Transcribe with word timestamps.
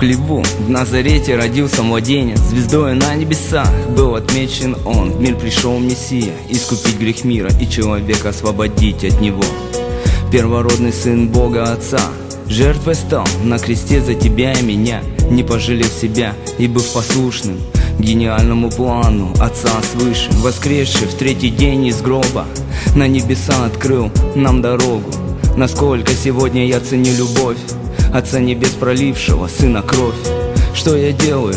хлеву 0.00 0.42
В 0.58 0.70
Назарете 0.70 1.36
родился 1.36 1.82
младенец 1.82 2.38
Звездой 2.38 2.94
на 2.94 3.14
небесах 3.14 3.70
был 3.90 4.14
отмечен 4.14 4.74
он. 4.86 5.10
В 5.10 5.20
мир 5.20 5.36
пришел 5.36 5.78
Мессия 5.78 6.32
Искупить 6.48 6.98
грех 6.98 7.22
мира 7.24 7.50
и 7.60 7.68
человека 7.68 8.30
освободить 8.30 9.04
от 9.04 9.20
него. 9.20 9.44
Первородный 10.32 10.92
сын 10.92 11.28
Бога 11.28 11.64
Отца 11.64 12.00
Жертвой 12.46 12.94
стал 12.94 13.26
на 13.44 13.58
кресте 13.58 14.00
за 14.00 14.14
тебя 14.14 14.54
и 14.54 14.62
меня 14.62 15.02
Не 15.30 15.42
пожалев 15.42 15.92
себя 15.92 16.34
и 16.58 16.66
быв 16.66 16.94
послушным 16.94 17.58
Гениальному 17.98 18.70
плану 18.70 19.34
Отца 19.38 19.68
свыше. 19.82 20.30
Воскресший 20.36 21.08
в 21.08 21.14
третий 21.14 21.50
день 21.50 21.84
из 21.84 22.00
гроба 22.00 22.46
На 22.96 23.06
небеса 23.06 23.66
открыл 23.66 24.10
нам 24.34 24.62
дорогу. 24.62 25.10
Насколько 25.58 26.12
сегодня 26.14 26.66
я 26.66 26.80
ценю 26.80 27.12
любовь 27.12 27.58
Отца 28.12 28.40
небес 28.40 28.70
пролившего, 28.70 29.46
сына 29.46 29.82
кровь. 29.82 30.16
Что 30.74 30.96
я 30.96 31.12
делаю 31.12 31.54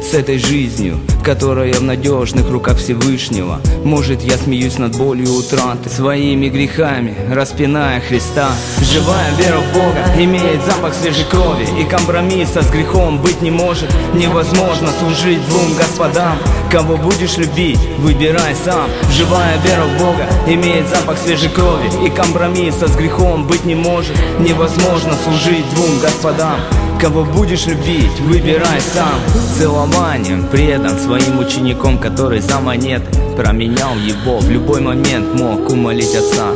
с 0.00 0.14
этой 0.14 0.38
жизнью 0.38 0.98
Которая 1.26 1.72
в 1.72 1.82
надежных 1.82 2.48
руках 2.50 2.78
Всевышнего. 2.78 3.60
Может 3.82 4.22
я 4.22 4.38
смеюсь 4.38 4.78
над 4.78 4.96
болью 4.96 5.32
утраты 5.34 5.90
Своими 5.90 6.48
грехами, 6.48 7.16
распиная 7.28 8.00
Христа. 8.00 8.50
Живая 8.80 9.34
вера 9.36 9.58
в 9.58 9.72
Бога 9.74 10.04
имеет 10.16 10.64
запах 10.64 10.94
свежей 10.94 11.24
крови 11.24 11.66
И 11.80 11.84
компромисса 11.84 12.62
с 12.62 12.70
грехом 12.70 13.20
быть 13.20 13.42
не 13.42 13.50
может. 13.50 13.92
Невозможно 14.14 14.88
служить 15.00 15.44
двум 15.48 15.74
господам. 15.74 16.38
Кого 16.70 16.96
будешь 16.96 17.38
любить, 17.38 17.80
выбирай 17.98 18.54
сам. 18.54 18.88
Живая 19.10 19.58
вера 19.64 19.82
в 19.82 19.98
Бога 19.98 20.28
имеет 20.46 20.86
запах 20.86 21.18
свежей 21.18 21.50
крови 21.50 22.06
И 22.06 22.10
компромисса 22.10 22.86
с 22.86 22.94
грехом 22.94 23.48
быть 23.48 23.64
не 23.64 23.74
может. 23.74 24.16
Невозможно 24.38 25.14
служить 25.24 25.68
двум 25.74 25.98
господам. 25.98 26.60
Кого 27.00 27.24
будешь 27.24 27.66
любить, 27.66 28.20
выбирай 28.20 28.80
сам. 28.80 29.20
Целованием 29.58 30.46
предан 30.48 30.98
своим 30.98 31.15
учеником 31.38 31.98
Который 31.98 32.40
за 32.40 32.60
монеты 32.60 33.06
променял 33.36 33.96
его. 33.96 34.38
В 34.38 34.50
любой 34.50 34.80
момент 34.80 35.38
мог 35.38 35.70
умолить 35.70 36.14
отца. 36.14 36.52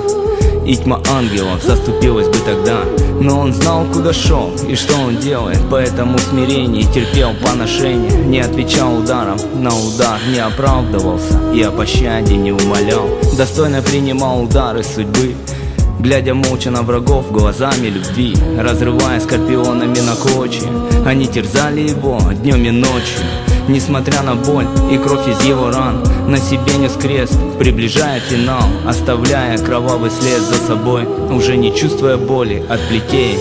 И 0.67 0.77
тьма 0.77 1.01
ангелов 1.09 1.63
заступилась 1.63 2.29
бы 2.29 2.39
тогда. 2.45 2.81
Но 3.21 3.41
он 3.41 3.53
знал, 3.53 3.85
куда 3.93 4.13
шел 4.13 4.53
и 4.69 4.75
что 4.75 4.95
он 4.99 5.17
делает. 5.17 5.59
Поэтому 5.71 6.19
смирение 6.19 6.85
терпел 6.85 7.33
поношение. 7.35 8.13
Не 8.27 8.41
отвечал 8.41 8.99
ударом 8.99 9.39
на 9.55 9.71
удар 9.71 10.19
Не 10.33 10.41
оправдывался 10.41 11.39
и 11.55 11.63
о 11.63 11.71
пощаде 11.71 12.37
не 12.37 12.53
умолял. 12.53 13.09
Достойно 13.37 13.83
принимал 13.83 14.43
удары 14.43 14.83
судьбы 14.83 15.35
Глядя 16.01 16.35
молча 16.35 16.71
на 16.71 16.83
врагов 16.83 17.31
глазами 17.31 17.89
любви 17.89 18.35
Разрывая 18.59 19.21
скорпионами 19.21 20.01
на 20.01 20.15
клочья. 20.15 20.69
Они 21.05 21.27
терзали 21.27 21.81
его 21.81 22.21
днем 22.43 22.65
и 22.65 22.71
ночью 22.71 23.21
Несмотря 23.71 24.23
на 24.23 24.35
боль 24.35 24.67
и 24.91 24.99
кровь 24.99 25.29
из 25.29 25.41
его 25.45 25.71
ран 25.71 26.03
На 26.27 26.39
себе 26.39 26.75
нес 26.77 26.95
крест, 27.01 27.39
приближая 27.57 28.19
финал 28.19 28.65
Оставляя 28.85 29.57
кровавый 29.59 30.11
след 30.11 30.41
за 30.41 30.57
собой 30.57 31.07
Уже 31.31 31.57
не 31.57 31.73
чувствуя 31.73 32.17
боли 32.17 32.65
от 32.69 32.81
плетей. 32.89 33.39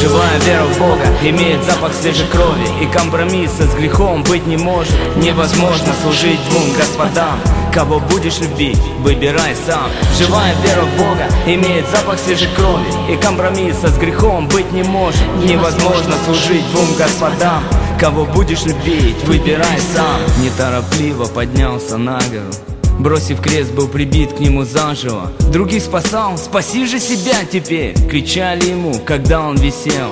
Живая 0.00 0.38
вера 0.46 0.62
в 0.62 0.78
Бога 0.78 1.02
имеет 1.24 1.64
запах 1.64 1.92
свежей 1.92 2.26
крови 2.28 2.68
И 2.82 2.86
компромисса 2.86 3.64
с 3.64 3.74
грехом 3.74 4.22
быть 4.22 4.46
не 4.46 4.56
может. 4.56 4.94
Невозможно 5.16 5.92
служить 6.02 6.38
двум 6.50 6.72
господам. 6.78 7.40
Кого 7.72 7.98
будешь 7.98 8.38
любить, 8.38 8.78
выбирай 9.00 9.56
сам. 9.66 9.90
Живая 10.16 10.54
вера 10.62 10.82
в 10.82 10.96
Бога 10.96 11.26
имеет 11.46 11.90
запах 11.90 12.20
свежей 12.20 12.48
крови 12.54 13.12
И 13.12 13.16
компромисса 13.16 13.88
с 13.88 13.98
грехом 13.98 14.46
быть 14.46 14.70
не 14.70 14.84
может. 14.84 15.20
Невозможно 15.42 16.14
служить 16.24 16.64
двум 16.70 16.94
господам 16.96 17.64
Кого 18.04 18.26
будешь 18.26 18.66
любить, 18.66 19.16
выбирай 19.24 19.80
сам. 19.80 20.20
Неторопливо 20.42 21.24
поднялся 21.24 21.96
на 21.96 22.18
гору. 22.18 22.52
Бросив 22.98 23.40
крест, 23.40 23.72
был 23.72 23.88
прибит 23.88 24.34
к 24.34 24.40
нему 24.40 24.64
заживо. 24.64 25.32
Других 25.50 25.82
спасал, 25.82 26.36
спаси 26.36 26.84
же 26.84 27.00
себя 27.00 27.46
теперь. 27.50 27.94
Кричали 28.10 28.66
ему, 28.66 28.92
когда 29.06 29.40
он 29.40 29.56
висел. 29.56 30.10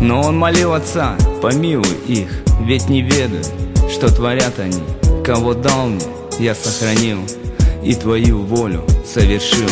Но 0.00 0.20
он 0.20 0.38
молил 0.38 0.72
отца, 0.72 1.16
помилуй 1.42 1.96
их. 2.06 2.28
Ведь 2.60 2.88
не 2.88 3.02
ведают, 3.02 3.50
что 3.90 4.06
творят 4.14 4.60
они. 4.60 4.84
Кого 5.24 5.54
дал 5.54 5.88
мне, 5.88 6.04
я 6.38 6.54
сохранил. 6.54 7.18
И 7.82 7.96
твою 7.96 8.42
волю 8.42 8.84
совершил. 9.04 9.68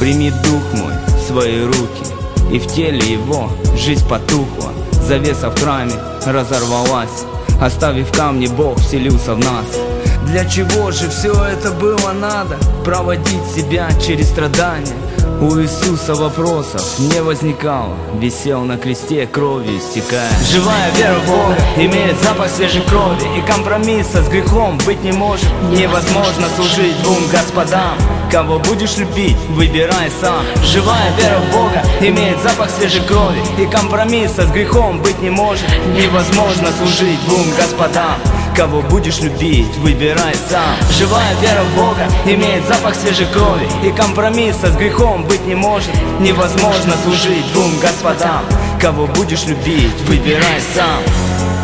Прими 0.00 0.30
дух 0.30 0.62
мой 0.72 0.94
в 1.06 1.28
свои 1.28 1.62
руки. 1.62 2.52
И 2.52 2.58
в 2.58 2.66
теле 2.66 2.98
его 2.98 3.48
жизнь 3.76 4.08
потухла 4.08 4.72
Завеса 5.06 5.50
в 5.50 5.60
храме 5.60 5.92
разорвалась 6.26 7.24
Оставив 7.60 8.10
камни, 8.10 8.48
Бог 8.48 8.80
вселился 8.80 9.34
в 9.34 9.38
нас 9.38 9.95
Для 10.26 10.44
чего 10.44 10.90
же 10.90 11.08
все 11.08 11.32
это 11.44 11.70
было 11.70 12.12
надо? 12.12 12.58
Проводить 12.84 13.46
себя 13.54 13.88
через 14.04 14.28
страдания. 14.28 14.96
У 15.40 15.60
Иисуса 15.60 16.14
вопросов 16.14 16.98
не 16.98 17.22
возникало. 17.22 17.94
Висел 18.18 18.62
на 18.62 18.76
кресте 18.76 19.26
кровью 19.26 19.78
истекая 19.78 20.30
Живая 20.50 20.90
вера 20.96 21.14
в 21.20 21.26
Бога 21.26 21.56
имеет 21.76 22.20
запах 22.22 22.50
свежей 22.50 22.82
крови. 22.82 23.22
И 23.38 23.42
компромисса 23.46 24.22
с 24.22 24.28
грехом 24.28 24.78
быть 24.84 25.02
не 25.04 25.12
может. 25.12 25.46
Невозможно 25.70 26.48
служить 26.56 27.00
двум 27.02 27.28
господам. 27.30 27.96
Кого 28.32 28.58
будешь 28.58 28.96
любить, 28.96 29.36
выбирай 29.50 30.10
сам. 30.20 30.42
Живая 30.64 31.12
вера 31.18 31.38
в 31.38 31.52
Бога 31.52 31.82
имеет 32.00 32.42
запах 32.42 32.70
свежей 32.70 33.02
крови. 33.02 33.40
И 33.58 33.66
компромисса 33.66 34.42
с 34.46 34.50
грехом 34.50 35.00
быть 35.02 35.20
не 35.22 35.30
может. 35.30 35.66
Невозможно 35.94 36.68
служить 36.78 37.24
двум 37.26 37.46
господам 37.56 38.16
Кого 38.56 38.80
будешь 38.80 39.20
любить, 39.20 39.76
выбирай 39.76 40.34
сам. 40.34 40.76
Живая 40.90 41.34
вера 41.42 41.62
в 41.62 41.76
Бога 41.76 42.08
имеет 42.24 42.66
запах 42.66 42.94
свежей 42.94 43.26
крови 43.26 43.68
И 43.84 43.92
компромисса 43.92 44.72
с 44.72 44.76
грехом 44.76 45.24
быть 45.24 45.44
не 45.46 45.54
может. 45.54 45.92
Невозможно 46.20 46.94
служить 47.04 47.52
двум 47.52 47.78
господам. 47.80 48.46
Кого 48.80 49.06
будешь 49.08 49.44
любить, 49.44 50.00
выбирай 50.06 50.60
сам 50.74 51.55